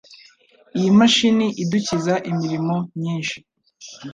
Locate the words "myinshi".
2.97-3.37